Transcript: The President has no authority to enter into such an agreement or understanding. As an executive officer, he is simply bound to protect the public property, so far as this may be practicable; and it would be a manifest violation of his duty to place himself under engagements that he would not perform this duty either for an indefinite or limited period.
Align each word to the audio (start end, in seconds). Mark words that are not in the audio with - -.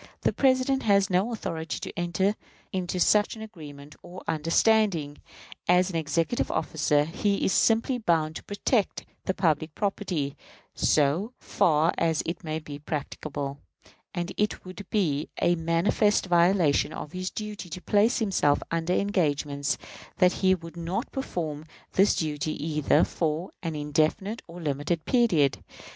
The 0.21 0.33
President 0.33 0.81
has 0.81 1.11
no 1.11 1.31
authority 1.31 1.77
to 1.77 1.93
enter 1.95 2.33
into 2.73 2.99
such 2.99 3.35
an 3.35 3.43
agreement 3.43 3.95
or 4.01 4.23
understanding. 4.27 5.19
As 5.67 5.91
an 5.91 5.95
executive 5.95 6.49
officer, 6.49 7.05
he 7.05 7.45
is 7.45 7.53
simply 7.53 7.99
bound 7.99 8.35
to 8.37 8.43
protect 8.43 9.05
the 9.25 9.35
public 9.35 9.75
property, 9.75 10.35
so 10.73 11.33
far 11.39 11.93
as 11.99 12.23
this 12.25 12.43
may 12.43 12.57
be 12.57 12.79
practicable; 12.79 13.59
and 14.15 14.31
it 14.37 14.65
would 14.65 14.87
be 14.89 15.29
a 15.39 15.53
manifest 15.53 16.25
violation 16.25 16.93
of 16.93 17.11
his 17.11 17.29
duty 17.29 17.69
to 17.69 17.79
place 17.79 18.17
himself 18.17 18.63
under 18.71 18.93
engagements 18.93 19.77
that 20.17 20.31
he 20.41 20.55
would 20.55 20.75
not 20.77 21.11
perform 21.11 21.63
this 21.93 22.15
duty 22.15 22.53
either 22.53 23.03
for 23.03 23.51
an 23.61 23.75
indefinite 23.75 24.41
or 24.47 24.59
limited 24.59 25.05
period. 25.05 25.59